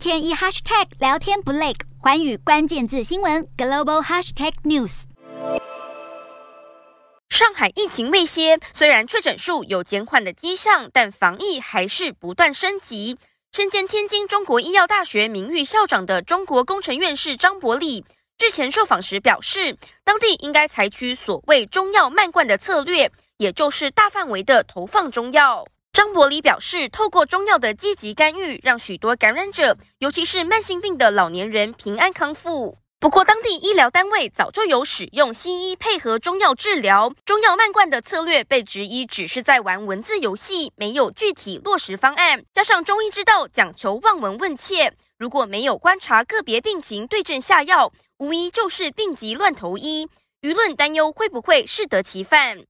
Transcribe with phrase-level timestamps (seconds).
[0.00, 5.02] 天一 hashtag 聊天不累，寰宇关键字新闻 global hashtag news。
[7.28, 13.18] 上海疫情未歇，虽然确诊数有减缓的迹象，但防疫还是不断升级。
[13.52, 18.02] 身兼天津中国医药大学名誉校长的中国工程院士张伯礼
[18.38, 25.66] 日前受访时表示，当地应该采取所谓中药漫灌的策略，也就是大范围的投放中药。
[25.92, 32.78] 张伯礼表示，透过中药的积极干预，让许多感染者，尤其是慢性病的老年人平安康复。
[33.00, 42.44] 不过，当地医疗单位早就有使用西医配合中药治疗，中药漫灌的策略被质疑只是在玩文字游戏，没有具体落实方案。
[42.52, 50.08] 加上中医之道讲求望闻问切，如果没有观察个别病情对症下药，无疑就是病急乱投医。
[50.42, 52.64] 舆论担忧会不会适得其反？